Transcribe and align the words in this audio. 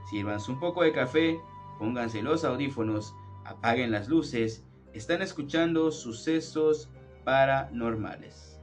Sírvanse 0.10 0.50
un 0.50 0.60
poco 0.62 0.84
de 0.84 0.94
café, 0.94 1.38
pónganse 1.78 2.22
los 2.22 2.46
audífonos, 2.46 3.14
apaguen 3.44 3.92
las 3.92 4.08
luces. 4.08 4.66
Están 4.94 5.22
escuchando 5.22 5.92
Sucesos 5.92 6.90
Paranormales. 7.26 8.55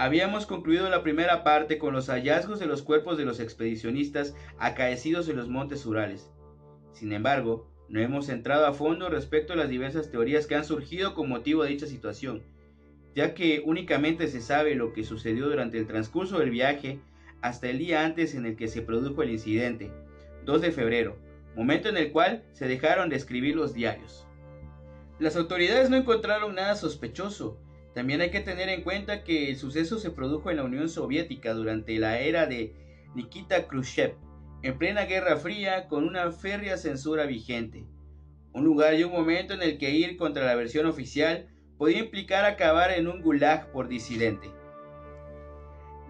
Habíamos 0.00 0.46
concluido 0.46 0.88
la 0.88 1.02
primera 1.02 1.44
parte 1.44 1.76
con 1.76 1.92
los 1.92 2.08
hallazgos 2.08 2.58
de 2.58 2.64
los 2.64 2.80
cuerpos 2.80 3.18
de 3.18 3.26
los 3.26 3.38
expedicionistas 3.38 4.34
acaecidos 4.58 5.28
en 5.28 5.36
los 5.36 5.50
montes 5.50 5.84
Urales. 5.84 6.30
Sin 6.94 7.12
embargo, 7.12 7.70
no 7.90 8.00
hemos 8.00 8.30
entrado 8.30 8.64
a 8.64 8.72
fondo 8.72 9.10
respecto 9.10 9.52
a 9.52 9.56
las 9.56 9.68
diversas 9.68 10.10
teorías 10.10 10.46
que 10.46 10.54
han 10.54 10.64
surgido 10.64 11.14
con 11.14 11.28
motivo 11.28 11.64
de 11.64 11.68
dicha 11.68 11.86
situación, 11.86 12.42
ya 13.14 13.34
que 13.34 13.62
únicamente 13.62 14.28
se 14.28 14.40
sabe 14.40 14.74
lo 14.74 14.94
que 14.94 15.04
sucedió 15.04 15.50
durante 15.50 15.76
el 15.76 15.86
transcurso 15.86 16.38
del 16.38 16.48
viaje 16.48 16.98
hasta 17.42 17.68
el 17.68 17.76
día 17.76 18.02
antes 18.02 18.34
en 18.34 18.46
el 18.46 18.56
que 18.56 18.68
se 18.68 18.80
produjo 18.80 19.22
el 19.22 19.28
incidente, 19.28 19.90
2 20.46 20.62
de 20.62 20.72
febrero, 20.72 21.18
momento 21.54 21.90
en 21.90 21.98
el 21.98 22.10
cual 22.10 22.42
se 22.52 22.66
dejaron 22.66 23.10
de 23.10 23.16
escribir 23.16 23.54
los 23.54 23.74
diarios. 23.74 24.26
Las 25.18 25.36
autoridades 25.36 25.90
no 25.90 25.98
encontraron 25.98 26.54
nada 26.54 26.74
sospechoso, 26.74 27.60
también 27.94 28.20
hay 28.20 28.30
que 28.30 28.40
tener 28.40 28.68
en 28.68 28.82
cuenta 28.82 29.24
que 29.24 29.50
el 29.50 29.56
suceso 29.56 29.98
se 29.98 30.10
produjo 30.10 30.50
en 30.50 30.58
la 30.58 30.64
Unión 30.64 30.88
Soviética 30.88 31.54
durante 31.54 31.98
la 31.98 32.20
era 32.20 32.46
de 32.46 32.72
Nikita 33.14 33.66
Khrushchev, 33.66 34.14
en 34.62 34.78
plena 34.78 35.06
Guerra 35.06 35.36
Fría 35.36 35.88
con 35.88 36.04
una 36.04 36.30
férrea 36.30 36.76
censura 36.76 37.26
vigente. 37.26 37.84
Un 38.52 38.64
lugar 38.64 38.94
y 38.94 39.04
un 39.04 39.12
momento 39.12 39.54
en 39.54 39.62
el 39.62 39.78
que 39.78 39.90
ir 39.90 40.16
contra 40.16 40.44
la 40.44 40.54
versión 40.54 40.86
oficial 40.86 41.48
podía 41.78 41.98
implicar 41.98 42.44
acabar 42.44 42.92
en 42.92 43.08
un 43.08 43.22
gulag 43.22 43.72
por 43.72 43.88
disidente. 43.88 44.50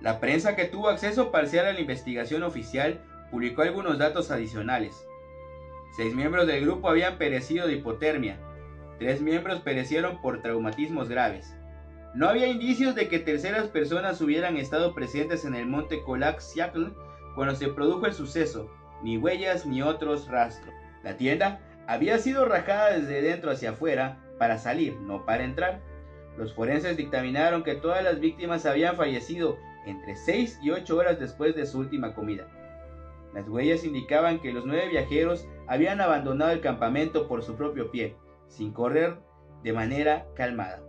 La 0.02 0.20
prensa 0.20 0.56
que 0.56 0.64
tuvo 0.64 0.88
acceso 0.88 1.30
parcial 1.30 1.66
a 1.66 1.72
la 1.72 1.80
investigación 1.80 2.42
oficial 2.42 3.00
publicó 3.30 3.62
algunos 3.62 3.98
datos 3.98 4.30
adicionales. 4.30 5.06
Seis 5.96 6.14
miembros 6.14 6.46
del 6.46 6.62
grupo 6.62 6.88
habían 6.88 7.18
perecido 7.18 7.66
de 7.66 7.74
hipotermia, 7.74 8.38
tres 8.98 9.20
miembros 9.20 9.60
perecieron 9.60 10.20
por 10.20 10.42
traumatismos 10.42 11.08
graves, 11.08 11.54
no 12.14 12.28
había 12.28 12.48
indicios 12.48 12.94
de 12.94 13.08
que 13.08 13.20
terceras 13.20 13.68
personas 13.68 14.20
hubieran 14.20 14.56
estado 14.56 14.94
presentes 14.94 15.44
en 15.44 15.54
el 15.54 15.66
monte 15.66 16.02
Kolak 16.02 16.40
Siakl 16.40 16.92
cuando 17.36 17.54
se 17.54 17.68
produjo 17.68 18.06
el 18.06 18.14
suceso, 18.14 18.68
ni 19.02 19.16
huellas 19.16 19.64
ni 19.64 19.80
otros 19.80 20.26
rastros. 20.28 20.74
La 21.04 21.16
tienda 21.16 21.60
había 21.86 22.18
sido 22.18 22.44
rajada 22.46 22.98
desde 22.98 23.22
dentro 23.22 23.52
hacia 23.52 23.70
afuera 23.70 24.18
para 24.38 24.58
salir, 24.58 24.96
no 25.00 25.24
para 25.24 25.44
entrar. 25.44 25.80
Los 26.36 26.52
forenses 26.52 26.96
dictaminaron 26.96 27.62
que 27.62 27.76
todas 27.76 28.02
las 28.02 28.18
víctimas 28.18 28.66
habían 28.66 28.96
fallecido 28.96 29.56
entre 29.86 30.16
6 30.16 30.58
y 30.62 30.70
8 30.70 30.96
horas 30.96 31.20
después 31.20 31.54
de 31.54 31.66
su 31.66 31.78
última 31.78 32.14
comida. 32.14 32.48
Las 33.32 33.48
huellas 33.48 33.84
indicaban 33.84 34.40
que 34.40 34.52
los 34.52 34.66
nueve 34.66 34.88
viajeros 34.88 35.46
habían 35.68 36.00
abandonado 36.00 36.50
el 36.50 36.60
campamento 36.60 37.28
por 37.28 37.44
su 37.44 37.54
propio 37.54 37.92
pie, 37.92 38.16
sin 38.48 38.72
correr 38.72 39.18
de 39.62 39.72
manera 39.72 40.26
calmada. 40.34 40.82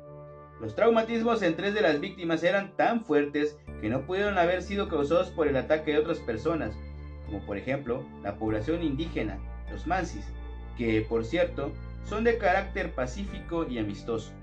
Los 0.61 0.75
traumatismos 0.75 1.41
en 1.41 1.55
tres 1.55 1.73
de 1.73 1.81
las 1.81 1.99
víctimas 1.99 2.43
eran 2.43 2.77
tan 2.77 3.03
fuertes 3.03 3.57
que 3.81 3.89
no 3.89 4.05
pudieron 4.05 4.37
haber 4.37 4.61
sido 4.61 4.87
causados 4.89 5.31
por 5.31 5.47
el 5.47 5.57
ataque 5.57 5.93
de 5.93 5.97
otras 5.97 6.19
personas, 6.19 6.75
como 7.25 7.39
por 7.39 7.57
ejemplo 7.57 8.05
la 8.21 8.35
población 8.35 8.83
indígena, 8.83 9.39
los 9.71 9.87
mansis, 9.87 10.23
que 10.77 11.01
por 11.01 11.25
cierto 11.25 11.71
son 12.05 12.23
de 12.23 12.37
carácter 12.37 12.91
pacífico 12.93 13.65
y 13.67 13.79
amistoso. 13.79 14.33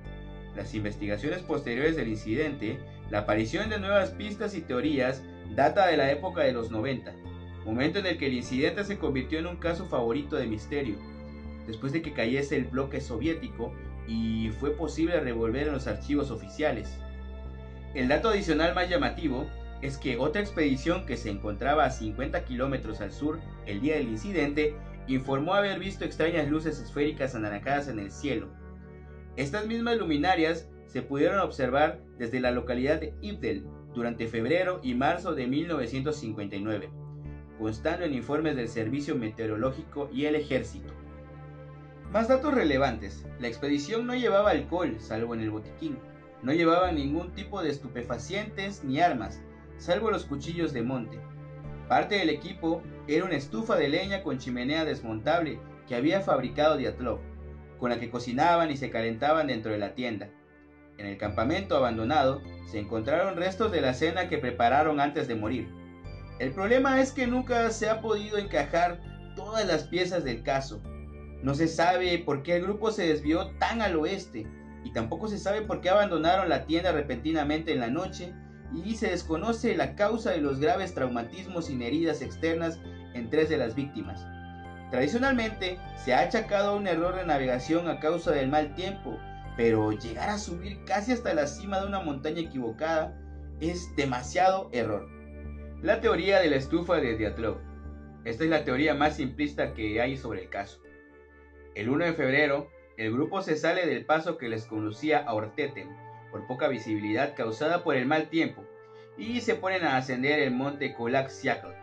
Las 0.56 0.74
investigaciones 0.74 1.42
posteriores 1.42 1.94
del 1.94 2.08
incidente, 2.08 2.80
la 3.10 3.20
aparición 3.20 3.70
de 3.70 3.78
nuevas 3.78 4.10
pistas 4.10 4.56
y 4.56 4.60
teorías 4.60 5.22
data 5.54 5.86
de 5.86 5.96
la 5.96 6.10
época 6.10 6.42
de 6.42 6.52
los 6.52 6.72
90, 6.72 7.14
momento 7.64 8.00
en 8.00 8.06
el 8.06 8.18
que 8.18 8.26
el 8.26 8.34
incidente 8.34 8.82
se 8.82 8.98
convirtió 8.98 9.38
en 9.38 9.46
un 9.46 9.56
caso 9.56 9.86
favorito 9.86 10.34
de 10.34 10.48
misterio. 10.48 10.96
Después 11.68 11.92
de 11.92 12.02
que 12.02 12.12
cayese 12.12 12.56
el 12.56 12.64
bloque 12.64 13.00
soviético, 13.00 13.72
y 14.08 14.50
fue 14.58 14.70
posible 14.70 15.20
revolver 15.20 15.68
en 15.68 15.74
los 15.74 15.86
archivos 15.86 16.30
oficiales. 16.30 16.98
El 17.94 18.08
dato 18.08 18.30
adicional 18.30 18.74
más 18.74 18.88
llamativo 18.88 19.46
es 19.82 19.98
que 19.98 20.16
otra 20.16 20.40
expedición 20.40 21.06
que 21.06 21.16
se 21.16 21.30
encontraba 21.30 21.84
a 21.84 21.90
50 21.90 22.44
kilómetros 22.44 23.00
al 23.00 23.12
sur 23.12 23.38
el 23.66 23.80
día 23.80 23.96
del 23.96 24.08
incidente 24.08 24.74
informó 25.06 25.54
haber 25.54 25.78
visto 25.78 26.04
extrañas 26.04 26.48
luces 26.48 26.80
esféricas 26.80 27.34
anaranjadas 27.34 27.88
en 27.88 27.98
el 27.98 28.10
cielo. 28.10 28.48
Estas 29.36 29.66
mismas 29.66 29.98
luminarias 29.98 30.68
se 30.86 31.02
pudieron 31.02 31.38
observar 31.38 32.00
desde 32.18 32.40
la 32.40 32.50
localidad 32.50 33.00
de 33.00 33.14
Ibdel 33.20 33.66
durante 33.94 34.26
febrero 34.26 34.80
y 34.82 34.94
marzo 34.94 35.34
de 35.34 35.46
1959, 35.46 36.90
constando 37.58 38.04
en 38.04 38.14
informes 38.14 38.56
del 38.56 38.68
Servicio 38.68 39.14
Meteorológico 39.16 40.10
y 40.12 40.24
el 40.24 40.34
Ejército. 40.34 40.92
Más 42.12 42.26
datos 42.26 42.54
relevantes. 42.54 43.26
La 43.38 43.48
expedición 43.48 44.06
no 44.06 44.14
llevaba 44.14 44.50
alcohol, 44.50 44.96
salvo 44.98 45.34
en 45.34 45.42
el 45.42 45.50
botiquín. 45.50 45.98
No 46.42 46.54
llevaba 46.54 46.90
ningún 46.90 47.32
tipo 47.32 47.62
de 47.62 47.68
estupefacientes 47.68 48.82
ni 48.82 48.98
armas, 49.00 49.42
salvo 49.76 50.10
los 50.10 50.24
cuchillos 50.24 50.72
de 50.72 50.82
monte. 50.82 51.20
Parte 51.86 52.14
del 52.14 52.30
equipo 52.30 52.82
era 53.08 53.26
una 53.26 53.34
estufa 53.34 53.76
de 53.76 53.90
leña 53.90 54.22
con 54.22 54.38
chimenea 54.38 54.86
desmontable 54.86 55.60
que 55.86 55.96
había 55.96 56.22
fabricado 56.22 56.78
Diatlov, 56.78 57.18
con 57.78 57.90
la 57.90 58.00
que 58.00 58.10
cocinaban 58.10 58.70
y 58.70 58.78
se 58.78 58.90
calentaban 58.90 59.48
dentro 59.48 59.72
de 59.72 59.78
la 59.78 59.94
tienda. 59.94 60.30
En 60.96 61.04
el 61.04 61.18
campamento 61.18 61.76
abandonado 61.76 62.40
se 62.70 62.78
encontraron 62.78 63.36
restos 63.36 63.70
de 63.70 63.82
la 63.82 63.92
cena 63.92 64.30
que 64.30 64.38
prepararon 64.38 64.98
antes 64.98 65.28
de 65.28 65.34
morir. 65.34 65.68
El 66.38 66.52
problema 66.52 67.02
es 67.02 67.12
que 67.12 67.26
nunca 67.26 67.68
se 67.68 67.90
ha 67.90 68.00
podido 68.00 68.38
encajar 68.38 68.98
todas 69.36 69.66
las 69.66 69.84
piezas 69.84 70.24
del 70.24 70.42
caso, 70.42 70.82
no 71.42 71.54
se 71.54 71.68
sabe 71.68 72.18
por 72.18 72.42
qué 72.42 72.56
el 72.56 72.62
grupo 72.62 72.90
se 72.90 73.06
desvió 73.06 73.50
tan 73.58 73.80
al 73.80 73.96
oeste 73.96 74.46
y 74.84 74.92
tampoco 74.92 75.28
se 75.28 75.38
sabe 75.38 75.62
por 75.62 75.80
qué 75.80 75.90
abandonaron 75.90 76.48
la 76.48 76.64
tienda 76.64 76.92
repentinamente 76.92 77.72
en 77.72 77.80
la 77.80 77.88
noche 77.88 78.32
y 78.84 78.96
se 78.96 79.10
desconoce 79.10 79.76
la 79.76 79.94
causa 79.94 80.30
de 80.30 80.40
los 80.40 80.60
graves 80.60 80.94
traumatismos 80.94 81.66
sin 81.66 81.82
heridas 81.82 82.22
externas 82.22 82.80
en 83.14 83.30
tres 83.30 83.48
de 83.48 83.56
las 83.56 83.74
víctimas. 83.74 84.26
Tradicionalmente 84.90 85.78
se 85.96 86.14
ha 86.14 86.20
achacado 86.20 86.76
un 86.76 86.86
error 86.86 87.14
de 87.14 87.26
navegación 87.26 87.88
a 87.88 88.00
causa 88.00 88.32
del 88.32 88.48
mal 88.48 88.74
tiempo, 88.74 89.18
pero 89.56 89.92
llegar 89.92 90.30
a 90.30 90.38
subir 90.38 90.84
casi 90.84 91.12
hasta 91.12 91.34
la 91.34 91.46
cima 91.46 91.80
de 91.80 91.86
una 91.86 92.00
montaña 92.00 92.40
equivocada 92.40 93.18
es 93.60 93.94
demasiado 93.96 94.70
error. 94.72 95.08
La 95.82 96.00
teoría 96.00 96.40
de 96.40 96.50
la 96.50 96.56
estufa 96.56 96.96
de 96.96 97.16
Diatlov. 97.16 97.58
Esta 98.24 98.44
es 98.44 98.50
la 98.50 98.64
teoría 98.64 98.94
más 98.94 99.16
simplista 99.16 99.74
que 99.74 100.00
hay 100.00 100.16
sobre 100.16 100.42
el 100.42 100.48
caso. 100.48 100.80
El 101.74 101.88
1 101.88 102.04
de 102.06 102.12
febrero, 102.14 102.70
el 102.96 103.12
grupo 103.12 103.42
se 103.42 103.56
sale 103.56 103.86
del 103.86 104.04
paso 104.04 104.38
que 104.38 104.48
les 104.48 104.66
conducía 104.66 105.18
a 105.18 105.34
Orteten, 105.34 105.88
por 106.30 106.46
poca 106.46 106.68
visibilidad 106.68 107.34
causada 107.34 107.84
por 107.84 107.96
el 107.96 108.06
mal 108.06 108.28
tiempo 108.28 108.64
y 109.16 109.40
se 109.40 109.54
ponen 109.54 109.84
a 109.84 109.96
ascender 109.96 110.38
el 110.40 110.52
monte 110.52 110.94
Kolak 110.94 111.28
Siakl. 111.28 111.74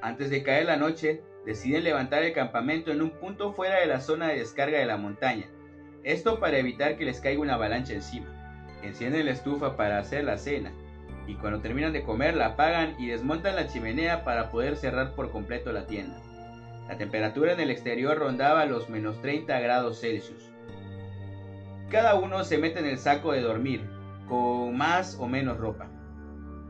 Antes 0.00 0.30
de 0.30 0.42
caer 0.42 0.66
la 0.66 0.76
noche, 0.76 1.22
deciden 1.44 1.84
levantar 1.84 2.22
el 2.22 2.32
campamento 2.32 2.92
en 2.92 3.02
un 3.02 3.10
punto 3.10 3.52
fuera 3.52 3.80
de 3.80 3.86
la 3.86 4.00
zona 4.00 4.28
de 4.28 4.38
descarga 4.38 4.78
de 4.78 4.86
la 4.86 4.96
montaña, 4.96 5.46
esto 6.04 6.40
para 6.40 6.58
evitar 6.58 6.96
que 6.96 7.04
les 7.04 7.20
caiga 7.20 7.40
una 7.40 7.54
avalancha 7.54 7.94
encima. 7.94 8.26
Encienden 8.82 9.26
la 9.26 9.32
estufa 9.32 9.76
para 9.76 9.98
hacer 9.98 10.24
la 10.24 10.38
cena, 10.38 10.72
y 11.26 11.34
cuando 11.34 11.60
terminan 11.60 11.92
de 11.92 12.02
comer 12.02 12.34
la 12.34 12.46
apagan 12.46 12.96
y 12.98 13.08
desmontan 13.08 13.54
la 13.54 13.68
chimenea 13.68 14.24
para 14.24 14.50
poder 14.50 14.76
cerrar 14.76 15.14
por 15.14 15.30
completo 15.30 15.72
la 15.72 15.86
tienda. 15.86 16.20
La 16.92 16.98
temperatura 16.98 17.54
en 17.54 17.60
el 17.60 17.70
exterior 17.70 18.18
rondaba 18.18 18.66
los 18.66 18.90
menos 18.90 19.18
30 19.22 19.58
grados 19.60 19.98
Celsius. 19.98 20.50
Cada 21.90 22.16
uno 22.16 22.44
se 22.44 22.58
mete 22.58 22.80
en 22.80 22.84
el 22.84 22.98
saco 22.98 23.32
de 23.32 23.40
dormir, 23.40 23.80
con 24.28 24.76
más 24.76 25.16
o 25.18 25.26
menos 25.26 25.56
ropa. 25.56 25.88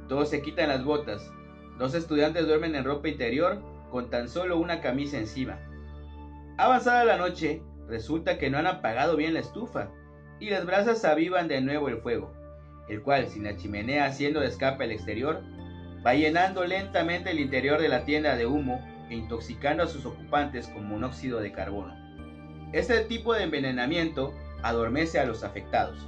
Todos 0.09 0.31
se 0.31 0.41
quitan 0.41 0.69
las 0.69 0.85
botas. 0.85 1.29
Dos 1.77 1.97
estudiantes 1.97 2.47
duermen 2.47 2.77
en 2.77 2.85
ropa 2.85 3.09
interior 3.09 3.61
con 3.91 4.11
tan 4.11 4.29
solo 4.29 4.59
una 4.59 4.81
camisa 4.81 5.19
encima. 5.19 5.59
Avanzada 6.57 7.05
la 7.05 7.17
noche, 7.17 7.61
resulta 7.89 8.39
que 8.39 8.49
no 8.49 8.59
han 8.59 8.69
apagado 8.69 9.17
bien 9.17 9.35
la 9.35 9.41
estufa 9.41 9.89
y 10.39 10.51
las 10.51 10.65
brasas 10.65 11.05
avivan 11.05 11.49
de 11.49 11.61
nuevo 11.63 11.89
el 11.89 11.99
fuego, 11.99 12.33
el 12.89 13.03
cual, 13.03 13.27
sin 13.27 13.43
la 13.43 13.57
chimenea 13.57 14.05
haciendo 14.05 14.39
de 14.39 14.47
escape 14.47 14.85
al 14.85 14.93
exterior, 14.93 15.43
va 16.07 16.15
llenando 16.15 16.65
lentamente 16.65 17.33
el 17.33 17.41
interior 17.41 17.83
de 17.83 17.89
la 17.89 18.05
tienda 18.05 18.37
de 18.37 18.47
humo 18.47 18.92
e 19.11 19.15
intoxicando 19.15 19.83
a 19.83 19.89
sus 19.89 20.07
ocupantes 20.07 20.69
con 20.69 20.89
monóxido 20.89 21.41
de 21.41 21.53
carbono. 21.53 21.95
Este 22.73 23.01
tipo 23.05 23.35
de 23.35 23.45
envenenamiento 23.45 24.35
adormece 24.63 25.19
a 25.19 25.27
los 25.27 25.45
afectados. 25.45 25.99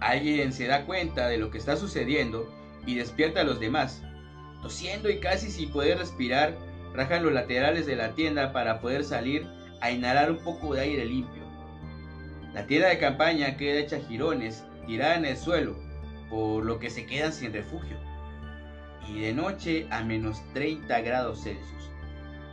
Alguien 0.00 0.52
se 0.52 0.66
da 0.66 0.86
cuenta 0.86 1.28
de 1.28 1.38
lo 1.38 1.50
que 1.50 1.58
está 1.58 1.76
sucediendo 1.76 2.50
y 2.86 2.94
despierta 2.94 3.40
a 3.40 3.44
los 3.44 3.60
demás. 3.60 4.02
Tosiendo 4.62 5.10
y 5.10 5.20
casi 5.20 5.50
sin 5.50 5.70
poder 5.70 5.98
respirar, 5.98 6.54
rajan 6.94 7.22
los 7.22 7.32
laterales 7.32 7.86
de 7.86 7.96
la 7.96 8.14
tienda 8.14 8.52
para 8.52 8.80
poder 8.80 9.04
salir 9.04 9.46
a 9.80 9.90
inhalar 9.90 10.30
un 10.30 10.38
poco 10.38 10.74
de 10.74 10.82
aire 10.82 11.04
limpio. 11.04 11.44
La 12.54 12.66
tienda 12.66 12.88
de 12.88 12.98
campaña 12.98 13.56
queda 13.56 13.80
hecha 13.80 14.00
jirones, 14.00 14.64
tirada 14.86 15.16
en 15.16 15.26
el 15.26 15.36
suelo, 15.36 15.76
por 16.30 16.64
lo 16.64 16.78
que 16.78 16.88
se 16.88 17.04
quedan 17.04 17.32
sin 17.32 17.52
refugio. 17.52 17.96
Y 19.08 19.20
de 19.20 19.34
noche 19.34 19.86
a 19.90 20.02
menos 20.02 20.42
30 20.54 21.00
grados 21.02 21.42
Celsius. 21.42 21.90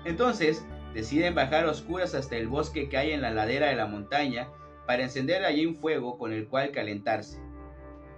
Entonces, 0.06 0.66
deciden 0.94 1.36
bajar 1.36 1.66
a 1.66 1.72
oscuras 1.72 2.14
hasta 2.16 2.36
el 2.38 2.48
bosque 2.48 2.90
que 2.90 2.98
hay 2.98 3.12
en 3.12 3.22
la 3.22 3.32
ladera 3.32 3.68
de 3.68 3.76
la 3.76 3.88
montaña 3.88 4.50
para 4.86 5.04
encender 5.04 5.46
allí 5.46 5.66
un 5.66 5.76
fuego 5.76 6.18
con 6.18 6.34
el 6.34 6.48
cual 6.48 6.72
calentarse. 6.72 7.40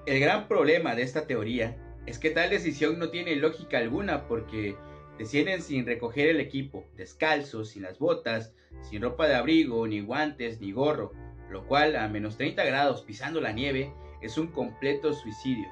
El 0.06 0.20
gran 0.20 0.48
problema 0.48 0.96
de 0.96 1.04
esta 1.04 1.28
teoría 1.28 1.78
es 2.06 2.20
que 2.20 2.30
tal 2.30 2.50
decisión 2.50 3.00
no 3.00 3.10
tiene 3.10 3.36
lógica 3.36 3.78
alguna 3.78 4.28
porque 4.28 4.76
descienden 5.18 5.62
sin 5.62 5.86
recoger 5.86 6.30
el 6.30 6.40
equipo, 6.40 6.86
descalzos, 6.96 7.70
sin 7.70 7.84
las 7.84 7.98
botas, 8.00 8.54
sin 8.82 9.02
ropa 9.02 9.28
de 9.28 9.36
abrigo, 9.36 9.88
ni 9.88 10.02
guantes, 10.02 10.60
ni 10.60 10.72
gorro, 10.72 11.14
lo 11.50 11.66
cual 11.66 11.96
a 11.96 12.08
menos 12.08 12.38
30 12.38 12.64
grados 12.66 13.02
pisando 13.02 13.42
la 13.42 13.52
nieve 13.52 13.92
es 14.22 14.38
un 14.38 14.48
completo 14.48 15.14
suicidio. 15.14 15.68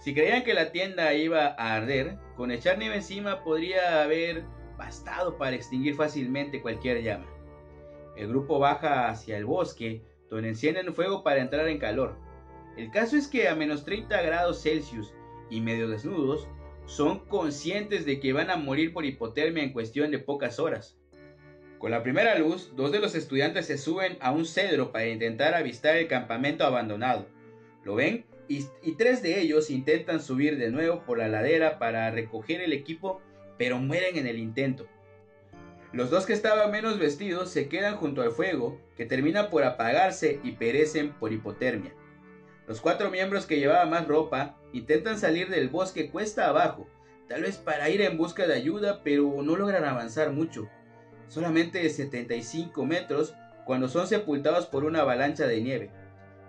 Si 0.00 0.14
creían 0.14 0.44
que 0.44 0.54
la 0.54 0.72
tienda 0.72 1.14
iba 1.14 1.46
a 1.46 1.74
arder, 1.74 2.18
con 2.36 2.50
echar 2.50 2.78
nieve 2.78 2.96
encima 2.96 3.42
podría 3.42 4.02
haber 4.02 4.44
bastado 4.76 5.36
para 5.36 5.56
extinguir 5.56 5.94
fácilmente 5.94 6.60
cualquier 6.60 7.02
llama. 7.02 7.26
El 8.16 8.28
grupo 8.28 8.58
baja 8.58 9.08
hacia 9.08 9.36
el 9.36 9.44
bosque, 9.44 10.02
donde 10.30 10.48
encienden 10.48 10.94
fuego 10.94 11.22
para 11.22 11.40
entrar 11.40 11.68
en 11.68 11.78
calor. 11.78 12.16
El 12.76 12.90
caso 12.90 13.16
es 13.16 13.28
que 13.28 13.48
a 13.48 13.54
menos 13.54 13.84
30 13.84 14.20
grados 14.22 14.62
Celsius 14.62 15.14
y 15.50 15.60
medio 15.60 15.88
desnudos, 15.88 16.48
son 16.86 17.20
conscientes 17.26 18.06
de 18.06 18.20
que 18.20 18.32
van 18.32 18.50
a 18.50 18.56
morir 18.56 18.92
por 18.92 19.04
hipotermia 19.04 19.62
en 19.62 19.72
cuestión 19.72 20.10
de 20.10 20.18
pocas 20.18 20.58
horas. 20.58 20.96
Con 21.78 21.90
la 21.90 22.02
primera 22.02 22.38
luz, 22.38 22.72
dos 22.74 22.90
de 22.90 23.00
los 23.00 23.14
estudiantes 23.14 23.66
se 23.66 23.76
suben 23.76 24.16
a 24.20 24.32
un 24.32 24.46
cedro 24.46 24.92
para 24.92 25.08
intentar 25.08 25.54
avistar 25.54 25.96
el 25.96 26.08
campamento 26.08 26.64
abandonado. 26.64 27.26
Lo 27.84 27.94
ven 27.94 28.24
y, 28.48 28.64
tres 28.92 29.22
de 29.22 29.40
ellos 29.40 29.70
intentan 29.70 30.20
subir 30.20 30.56
de 30.56 30.70
nuevo 30.70 31.02
por 31.04 31.18
la 31.18 31.28
ladera 31.28 31.78
para 31.78 32.10
recoger 32.10 32.60
el 32.60 32.72
equipo, 32.72 33.20
pero 33.58 33.78
mueren 33.78 34.16
en 34.16 34.26
el 34.26 34.38
intento. 34.38 34.86
Los 35.92 36.10
dos 36.10 36.26
que 36.26 36.32
estaban 36.32 36.70
menos 36.70 36.98
vestidos 36.98 37.50
se 37.50 37.68
quedan 37.68 37.96
junto 37.96 38.22
al 38.22 38.32
fuego, 38.32 38.78
que 38.96 39.06
termina 39.06 39.50
por 39.50 39.64
apagarse 39.64 40.40
y 40.42 40.52
perecen 40.52 41.12
por 41.12 41.32
hipotermia. 41.32 41.94
Los 42.66 42.80
cuatro 42.80 43.10
miembros 43.10 43.46
que 43.46 43.58
llevaban 43.58 43.90
más 43.90 44.06
ropa 44.08 44.56
intentan 44.72 45.18
salir 45.18 45.48
del 45.48 45.68
bosque 45.68 46.10
cuesta 46.10 46.48
abajo, 46.48 46.88
tal 47.28 47.42
vez 47.42 47.56
para 47.56 47.88
ir 47.88 48.02
en 48.02 48.18
busca 48.18 48.46
de 48.46 48.54
ayuda, 48.54 49.02
pero 49.04 49.42
no 49.42 49.56
logran 49.56 49.84
avanzar 49.84 50.32
mucho. 50.32 50.68
Solamente 51.28 51.88
75 51.88 52.84
metros 52.84 53.34
cuando 53.64 53.88
son 53.88 54.06
sepultados 54.06 54.66
por 54.66 54.84
una 54.84 55.00
avalancha 55.00 55.46
de 55.46 55.60
nieve, 55.60 55.90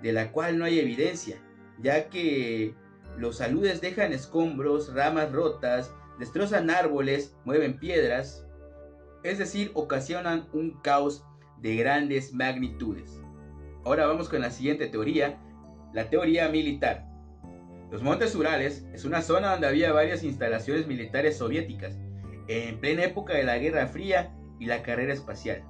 de 0.01 0.11
la 0.11 0.31
cual 0.31 0.57
no 0.57 0.65
hay 0.65 0.79
evidencia, 0.79 1.37
ya 1.79 2.09
que 2.09 2.73
los 3.17 3.41
aludes 3.41 3.81
dejan 3.81 4.13
escombros, 4.13 4.93
ramas 4.93 5.31
rotas, 5.31 5.91
destrozan 6.19 6.69
árboles, 6.69 7.35
mueven 7.45 7.79
piedras, 7.79 8.45
es 9.23 9.37
decir, 9.37 9.71
ocasionan 9.73 10.47
un 10.53 10.79
caos 10.81 11.23
de 11.61 11.75
grandes 11.75 12.33
magnitudes. 12.33 13.21
Ahora 13.83 14.05
vamos 14.05 14.29
con 14.29 14.41
la 14.41 14.51
siguiente 14.51 14.87
teoría, 14.87 15.39
la 15.93 16.09
teoría 16.09 16.49
militar. 16.49 17.05
Los 17.91 18.01
Montes 18.01 18.35
Urales 18.35 18.85
es 18.93 19.05
una 19.05 19.21
zona 19.21 19.51
donde 19.51 19.67
había 19.67 19.93
varias 19.93 20.23
instalaciones 20.23 20.87
militares 20.87 21.37
soviéticas, 21.37 21.97
en 22.47 22.79
plena 22.79 23.03
época 23.03 23.33
de 23.33 23.43
la 23.43 23.57
Guerra 23.57 23.87
Fría 23.87 24.35
y 24.59 24.65
la 24.65 24.83
carrera 24.83 25.13
espacial. 25.13 25.63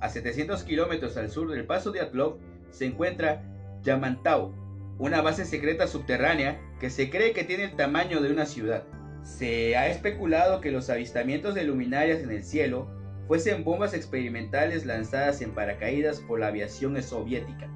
A 0.00 0.08
700 0.08 0.62
kilómetros 0.64 1.16
al 1.16 1.30
sur 1.30 1.50
del 1.50 1.66
paso 1.66 1.90
de 1.90 2.00
Atlov 2.00 2.38
se 2.70 2.86
encuentra 2.86 3.42
Yamantau, 3.82 4.54
una 4.98 5.20
base 5.20 5.44
secreta 5.44 5.86
subterránea 5.86 6.60
que 6.80 6.90
se 6.90 7.10
cree 7.10 7.32
que 7.32 7.44
tiene 7.44 7.64
el 7.64 7.76
tamaño 7.76 8.20
de 8.20 8.32
una 8.32 8.46
ciudad. 8.46 8.84
Se 9.26 9.76
ha 9.76 9.88
especulado 9.88 10.60
que 10.60 10.70
los 10.70 10.88
avistamientos 10.88 11.54
de 11.54 11.64
luminarias 11.64 12.20
en 12.22 12.30
el 12.30 12.44
cielo 12.44 12.88
fuesen 13.26 13.64
bombas 13.64 13.92
experimentales 13.92 14.86
lanzadas 14.86 15.42
en 15.42 15.52
paracaídas 15.52 16.20
por 16.20 16.38
la 16.38 16.46
aviación 16.46 17.02
soviética 17.02 17.68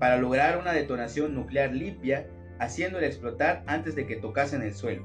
para 0.00 0.16
lograr 0.16 0.58
una 0.58 0.72
detonación 0.72 1.34
nuclear 1.34 1.72
limpia, 1.72 2.26
haciéndola 2.58 3.06
explotar 3.06 3.62
antes 3.66 3.94
de 3.94 4.06
que 4.06 4.16
tocasen 4.16 4.62
el 4.62 4.74
suelo. 4.74 5.04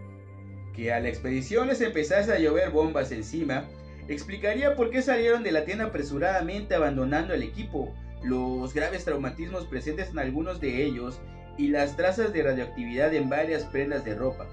Que 0.74 0.94
a 0.94 1.02
la 1.02 1.10
expedición 1.10 1.68
les 1.68 1.82
empezase 1.82 2.32
a 2.32 2.40
llover 2.40 2.70
bombas 2.70 3.12
encima, 3.12 3.66
explicaría 4.08 4.76
por 4.76 4.90
qué 4.90 5.02
salieron 5.02 5.44
de 5.44 5.52
la 5.52 5.66
tienda 5.66 5.86
apresuradamente 5.86 6.74
abandonando 6.74 7.34
el 7.34 7.44
equipo, 7.44 7.94
los 8.24 8.74
graves 8.74 9.04
traumatismos 9.04 9.68
presentes 9.68 10.10
en 10.10 10.20
algunos 10.20 10.62
de 10.62 10.84
ellos 10.84 11.20
y 11.58 11.68
las 11.68 11.98
trazas 11.98 12.32
de 12.32 12.44
radioactividad 12.44 13.14
en 13.14 13.30
varias 13.30 13.66
prendas 13.66 14.06
de 14.06 14.16
ropa. 14.16 14.48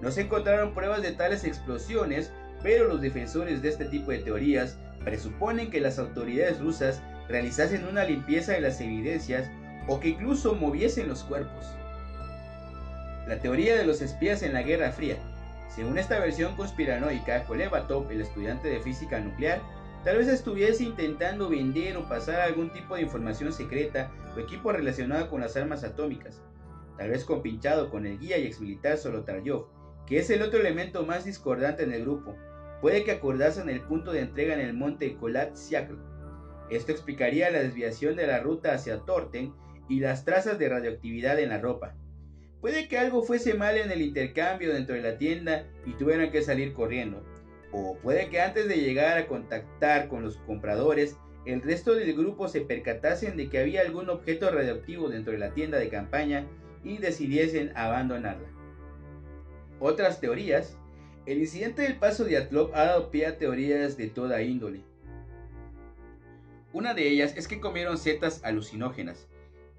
No 0.00 0.10
se 0.10 0.22
encontraron 0.22 0.74
pruebas 0.74 1.02
de 1.02 1.12
tales 1.12 1.44
explosiones, 1.44 2.32
pero 2.62 2.88
los 2.88 3.00
defensores 3.00 3.62
de 3.62 3.68
este 3.68 3.84
tipo 3.86 4.10
de 4.10 4.18
teorías 4.18 4.78
presuponen 5.04 5.70
que 5.70 5.80
las 5.80 5.98
autoridades 5.98 6.60
rusas 6.60 7.02
realizasen 7.28 7.86
una 7.86 8.04
limpieza 8.04 8.52
de 8.52 8.60
las 8.60 8.80
evidencias 8.80 9.50
o 9.86 10.00
que 10.00 10.08
incluso 10.08 10.54
moviesen 10.54 11.08
los 11.08 11.22
cuerpos. 11.24 11.66
La 13.28 13.38
teoría 13.40 13.76
de 13.76 13.86
los 13.86 14.02
espías 14.02 14.42
en 14.42 14.52
la 14.52 14.62
Guerra 14.62 14.92
Fría. 14.92 15.16
Según 15.74 15.98
esta 15.98 16.18
versión 16.18 16.56
conspiranoica, 16.56 17.44
Kolevatov, 17.44 18.10
el 18.10 18.20
estudiante 18.20 18.68
de 18.68 18.80
física 18.80 19.18
nuclear, 19.20 19.60
tal 20.04 20.18
vez 20.18 20.28
estuviese 20.28 20.84
intentando 20.84 21.48
vender 21.48 21.96
o 21.96 22.08
pasar 22.08 22.40
algún 22.40 22.70
tipo 22.72 22.94
de 22.94 23.02
información 23.02 23.52
secreta 23.52 24.10
o 24.36 24.40
equipo 24.40 24.72
relacionado 24.72 25.30
con 25.30 25.40
las 25.40 25.56
armas 25.56 25.82
atómicas, 25.82 26.42
tal 26.98 27.10
vez 27.10 27.24
compinchado 27.24 27.90
con 27.90 28.06
el 28.06 28.18
guía 28.18 28.38
y 28.38 28.46
exmilitar 28.46 28.98
Solotaryov, 28.98 29.66
que 30.06 30.18
es 30.18 30.30
el 30.30 30.42
otro 30.42 30.60
elemento 30.60 31.04
más 31.04 31.24
discordante 31.24 31.82
en 31.82 31.92
el 31.92 32.02
grupo. 32.02 32.36
Puede 32.80 33.04
que 33.04 33.12
acordasen 33.12 33.68
el 33.70 33.80
punto 33.82 34.12
de 34.12 34.20
entrega 34.20 34.54
en 34.54 34.60
el 34.60 34.74
monte 34.74 35.16
Kolat 35.16 35.54
Siakl. 35.54 35.96
Esto 36.70 36.92
explicaría 36.92 37.50
la 37.50 37.60
desviación 37.60 38.16
de 38.16 38.26
la 38.26 38.40
ruta 38.40 38.74
hacia 38.74 38.98
Torten 39.00 39.54
y 39.88 40.00
las 40.00 40.24
trazas 40.24 40.58
de 40.58 40.68
radioactividad 40.68 41.38
en 41.38 41.50
la 41.50 41.58
ropa. 41.58 41.94
Puede 42.60 42.88
que 42.88 42.98
algo 42.98 43.22
fuese 43.22 43.54
mal 43.54 43.76
en 43.76 43.90
el 43.90 44.00
intercambio 44.00 44.72
dentro 44.72 44.94
de 44.94 45.02
la 45.02 45.18
tienda 45.18 45.66
y 45.84 45.92
tuvieran 45.92 46.30
que 46.30 46.42
salir 46.42 46.72
corriendo. 46.72 47.22
O 47.72 47.98
puede 48.02 48.30
que 48.30 48.40
antes 48.40 48.68
de 48.68 48.76
llegar 48.76 49.18
a 49.18 49.26
contactar 49.26 50.08
con 50.08 50.22
los 50.22 50.38
compradores, 50.38 51.18
el 51.44 51.60
resto 51.60 51.94
del 51.94 52.14
grupo 52.14 52.48
se 52.48 52.62
percatasen 52.62 53.36
de 53.36 53.50
que 53.50 53.58
había 53.58 53.82
algún 53.82 54.08
objeto 54.08 54.50
radioactivo 54.50 55.10
dentro 55.10 55.32
de 55.32 55.38
la 55.38 55.52
tienda 55.52 55.78
de 55.78 55.90
campaña 55.90 56.46
y 56.82 56.96
decidiesen 56.98 57.72
abandonarla. 57.76 58.48
Otras 59.80 60.20
teorías. 60.20 60.76
El 61.26 61.38
incidente 61.38 61.82
del 61.82 61.96
paso 61.96 62.24
de 62.24 62.36
Atlov 62.36 62.74
ha 62.74 62.84
dado 62.84 63.10
pie 63.10 63.26
a 63.26 63.38
teorías 63.38 63.96
de 63.96 64.08
toda 64.08 64.42
índole. 64.42 64.82
Una 66.72 66.92
de 66.92 67.08
ellas 67.08 67.34
es 67.36 67.48
que 67.48 67.60
comieron 67.60 67.98
setas 67.98 68.42
alucinógenas, 68.44 69.28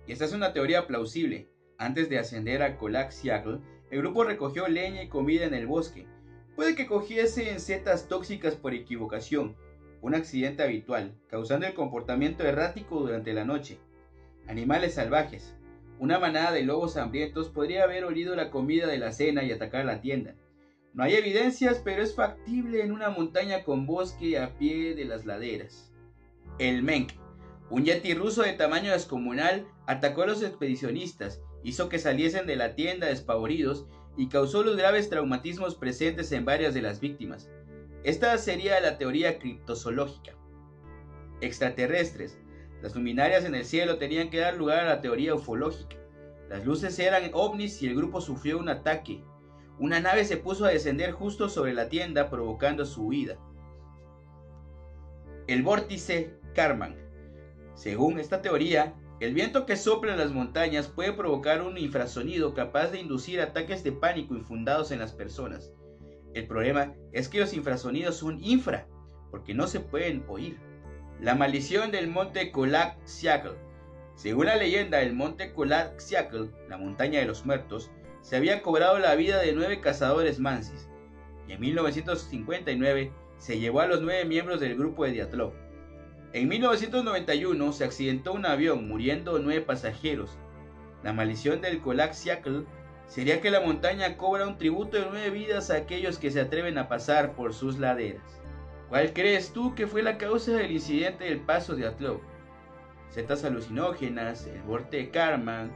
y 0.08 0.14
esta 0.14 0.26
es 0.26 0.34
una 0.34 0.54
teoría 0.54 0.88
plausible, 0.88 1.50
Antes 1.78 2.08
de 2.10 2.18
ascender 2.18 2.64
a 2.64 2.78
Colac 2.78 3.12
Siacle, 3.12 3.60
el 3.92 4.00
grupo 4.00 4.24
recogió 4.24 4.68
leña 4.68 5.04
y 5.04 5.10
comida 5.10 5.46
en 5.46 5.54
el 5.54 5.68
bosque. 5.68 6.08
Puede 6.56 6.74
que 6.74 6.88
cogiesen 6.88 7.60
setas 7.60 8.08
tóxicas 8.08 8.56
por 8.56 8.74
equivocación, 8.74 9.58
un 10.02 10.16
accidente 10.16 10.64
habitual, 10.64 11.14
causando 11.28 11.68
el 11.68 11.74
comportamiento 11.74 12.46
errático 12.46 13.02
durante 13.02 13.34
la 13.34 13.44
noche. 13.44 13.78
Animales 14.48 14.94
salvajes. 14.94 15.54
Una 16.00 16.20
manada 16.20 16.52
de 16.52 16.64
lobos 16.64 16.98
hambrientos 16.98 17.50
podría 17.50 17.84
haber 17.84 18.04
olido 18.04 18.36
la 18.36 18.52
comida 18.52 18.88
de 18.88 18.98
la 18.98 19.12
cena 19.12 19.44
y 19.44 19.52
atacar 19.52 19.86
la 19.86 20.02
tienda. 20.02 20.36
No 20.94 21.04
hay 21.04 21.16
evidencias, 21.16 21.82
pero 21.84 22.02
es 22.02 22.16
factible 22.16 22.82
en 22.82 22.92
una 22.92 23.10
montaña 23.10 23.64
con 23.64 23.86
bosque 23.86 24.38
a 24.38 24.58
pie 24.58 24.96
de 24.96 25.06
las 25.06 25.26
laderas. 25.26 25.92
El 26.60 26.84
Menk, 26.84 27.12
un 27.70 27.84
yeti 27.84 28.14
ruso 28.14 28.44
de 28.44 28.54
tamaño 28.54 28.92
descomunal, 28.92 29.68
atacó 29.88 30.24
a 30.24 30.28
los 30.28 30.44
expedicionistas, 30.44 31.42
hizo 31.64 31.90
que 31.90 32.00
saliesen 32.00 32.46
de 32.46 32.56
la 32.56 32.76
tienda 32.76 33.08
despavoridos 33.08 33.88
y 34.18 34.30
causó 34.30 34.64
los 34.64 34.78
graves 34.78 35.10
traumatismos 35.10 35.76
presentes 35.76 36.32
en 36.32 36.46
varias 36.46 36.74
de 36.74 36.82
las 36.82 37.00
víctimas. 37.00 37.50
Esta 38.04 38.38
sería 38.38 38.80
la 38.80 38.98
teoría 38.98 39.40
criptozoológica. 39.40 40.34
Extraterrestres. 41.42 42.38
Las 42.82 42.96
luminarias 42.96 43.46
en 43.46 43.56
el 43.56 43.66
cielo 43.66 43.98
tenían 43.98 44.30
que 44.30 44.40
dar 44.40 44.56
lugar 44.56 44.80
a 44.80 44.86
la 44.86 45.02
teoría 45.02 45.36
ufológica. 45.36 45.98
Las 46.50 46.66
luces 46.66 46.98
eran 47.00 47.32
ovnis 47.34 47.82
y 47.82 47.88
el 47.88 47.96
grupo 47.96 48.22
sufrió 48.22 48.60
un 48.60 48.70
ataque. 48.70 49.24
Una 49.80 50.00
nave 50.00 50.26
se 50.26 50.38
puso 50.38 50.66
a 50.66 50.70
descender 50.70 51.12
justo 51.12 51.50
sobre 51.50 51.74
la 51.74 51.90
tienda 51.90 52.30
provocando 52.30 52.86
su 52.86 53.08
huida. 53.08 53.38
El 55.48 55.64
vórtice 55.64 56.34
Karman. 56.54 56.96
Según 57.74 58.20
esta 58.20 58.42
teoría, 58.42 58.96
el 59.20 59.34
viento 59.34 59.66
que 59.66 59.78
sopla 59.78 60.12
en 60.12 60.20
las 60.20 60.32
montañas 60.32 60.88
puede 60.88 61.14
provocar 61.14 61.62
un 61.62 61.78
infrasonido 61.78 62.54
capaz 62.54 62.88
de 62.88 63.00
inducir 63.00 63.42
ataques 63.42 63.84
de 63.84 63.92
pánico 63.92 64.36
infundados 64.36 64.92
en 64.92 65.00
las 65.00 65.14
personas. 65.14 65.72
El 66.34 66.48
problema 66.48 66.94
es 67.14 67.30
que 67.30 67.40
los 67.40 67.54
infrasonidos 67.54 68.18
son 68.18 68.44
infra, 68.44 68.88
porque 69.32 69.54
no 69.54 69.68
se 69.68 69.80
pueden 69.80 70.26
oír. 70.28 70.60
La 71.22 71.34
maldición 71.34 71.92
del 71.92 72.10
monte 72.10 72.52
Kolak 72.52 72.98
Siakl. 73.06 73.56
Según 74.16 74.48
la 74.48 74.58
leyenda, 74.58 75.02
el 75.02 75.14
monte 75.14 75.54
Kolak 75.54 75.98
Siakl, 75.98 76.50
la 76.68 76.78
montaña 76.78 77.22
de 77.22 77.26
los 77.26 77.46
muertos, 77.46 77.90
se 78.22 78.36
había 78.36 78.62
cobrado 78.62 79.00
la 79.00 79.16
vida 79.16 79.40
de 79.40 79.54
nueve 79.54 79.80
cazadores 79.80 80.40
mansis, 80.40 80.90
y 81.48 81.54
en 81.54 81.62
1959 81.62 83.14
se 83.38 83.60
llevó 83.60 83.80
a 83.80 83.88
los 83.88 84.02
nueve 84.02 84.26
miembros 84.26 84.60
del 84.60 84.76
grupo 84.76 85.06
de 85.06 85.14
Diatlov. 85.14 85.54
En 86.34 86.50
1991 86.50 87.72
se 87.72 87.86
accidentó 87.86 88.34
un 88.34 88.46
avión 88.46 88.86
muriendo 88.90 89.40
nueve 89.40 89.62
pasajeros. 89.62 90.38
La 91.02 91.14
maldición 91.14 91.62
del 91.62 91.80
Kolak 91.80 92.12
Siakl 92.12 92.66
sería 93.08 93.40
que 93.40 93.52
la 93.52 93.62
montaña 93.62 94.18
cobra 94.18 94.48
un 94.48 94.58
tributo 94.58 94.98
de 94.98 95.06
nueve 95.10 95.30
vidas 95.30 95.72
a 95.72 95.78
aquellos 95.78 96.20
que 96.20 96.30
se 96.30 96.42
atreven 96.42 96.78
a 96.78 96.90
pasar 96.90 97.36
por 97.36 97.54
sus 97.54 97.80
laderas. 97.80 98.42
¿Cuál 98.90 99.14
crees 99.14 99.52
tú 99.52 99.74
que 99.74 99.88
fue 99.88 100.04
la 100.04 100.18
causa 100.18 100.52
del 100.52 100.72
incidente 100.72 101.26
del 101.26 101.40
paso 101.40 101.76
de 101.76 101.88
Atlov? 101.88 102.20
Setas 103.10 103.44
alucinógenas, 103.44 104.46
el 104.46 104.62
borte 104.62 104.98
de 104.98 105.10
Karman, 105.10 105.72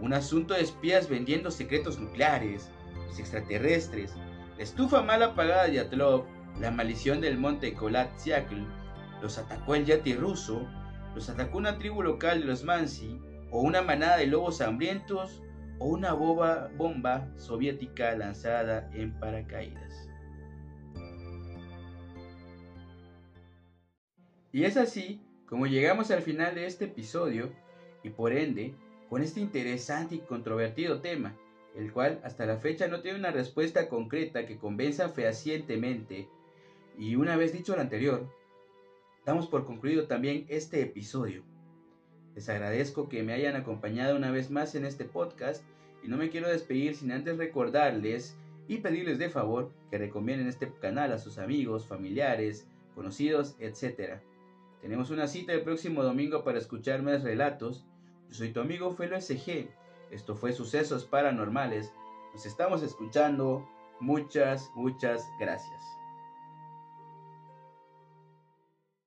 un 0.00 0.14
asunto 0.14 0.54
de 0.54 0.62
espías 0.62 1.08
vendiendo 1.08 1.50
secretos 1.50 1.98
nucleares, 1.98 2.70
los 3.06 3.18
extraterrestres, 3.18 4.14
la 4.56 4.62
estufa 4.62 5.02
mal 5.02 5.22
apagada 5.22 5.68
de 5.68 5.80
Atlov, 5.80 6.24
la 6.58 6.70
maldición 6.70 7.20
del 7.20 7.36
monte 7.36 7.74
Kolat 7.74 8.16
Siakl, 8.16 8.64
los 9.20 9.36
atacó 9.36 9.74
el 9.74 9.84
yati 9.84 10.14
ruso, 10.14 10.66
los 11.14 11.28
atacó 11.28 11.58
una 11.58 11.78
tribu 11.78 12.02
local 12.02 12.40
de 12.40 12.46
los 12.46 12.64
Mansi, 12.64 13.20
o 13.50 13.60
una 13.60 13.82
manada 13.82 14.16
de 14.16 14.26
lobos 14.26 14.60
hambrientos, 14.60 15.42
o 15.78 15.88
una 15.88 16.14
boba 16.14 16.70
bomba 16.76 17.28
soviética 17.36 18.16
lanzada 18.16 18.88
en 18.94 19.12
paracaídas. 19.18 20.05
Y 24.52 24.64
es 24.64 24.76
así 24.76 25.20
como 25.48 25.66
llegamos 25.66 26.10
al 26.10 26.22
final 26.22 26.54
de 26.54 26.66
este 26.66 26.86
episodio 26.86 27.50
y 28.02 28.10
por 28.10 28.32
ende 28.32 28.74
con 29.08 29.22
este 29.22 29.40
interesante 29.40 30.16
y 30.16 30.18
controvertido 30.18 31.00
tema, 31.00 31.36
el 31.76 31.92
cual 31.92 32.20
hasta 32.24 32.46
la 32.46 32.56
fecha 32.56 32.88
no 32.88 33.00
tiene 33.00 33.18
una 33.18 33.30
respuesta 33.30 33.88
concreta 33.88 34.46
que 34.46 34.58
convenza 34.58 35.08
fehacientemente. 35.08 36.28
Y 36.98 37.16
una 37.16 37.36
vez 37.36 37.52
dicho 37.52 37.76
lo 37.76 37.82
anterior, 37.82 38.28
damos 39.24 39.46
por 39.46 39.66
concluido 39.66 40.06
también 40.06 40.46
este 40.48 40.80
episodio. 40.80 41.44
Les 42.34 42.48
agradezco 42.48 43.08
que 43.08 43.22
me 43.22 43.32
hayan 43.32 43.56
acompañado 43.56 44.16
una 44.16 44.30
vez 44.30 44.50
más 44.50 44.74
en 44.74 44.84
este 44.84 45.04
podcast 45.04 45.64
y 46.02 46.08
no 46.08 46.16
me 46.16 46.30
quiero 46.30 46.48
despedir 46.48 46.94
sin 46.94 47.12
antes 47.12 47.38
recordarles 47.38 48.36
y 48.68 48.78
pedirles 48.78 49.18
de 49.18 49.30
favor 49.30 49.72
que 49.90 49.98
recomienden 49.98 50.48
este 50.48 50.72
canal 50.80 51.12
a 51.12 51.18
sus 51.18 51.38
amigos, 51.38 51.86
familiares, 51.86 52.66
conocidos, 52.94 53.56
etc. 53.58 54.20
Tenemos 54.80 55.10
una 55.10 55.26
cita 55.26 55.52
el 55.52 55.62
próximo 55.62 56.02
domingo 56.02 56.44
para 56.44 56.58
escuchar 56.58 57.02
más 57.02 57.22
relatos. 57.22 57.84
Yo 58.28 58.34
soy 58.34 58.52
tu 58.52 58.60
amigo 58.60 58.94
Felo 58.94 59.20
SG. 59.20 59.68
Esto 60.10 60.36
fue 60.36 60.52
Sucesos 60.52 61.04
Paranormales. 61.04 61.92
Nos 62.32 62.46
estamos 62.46 62.82
escuchando. 62.82 63.68
Muchas, 64.00 64.70
muchas 64.74 65.24
gracias. 65.40 65.95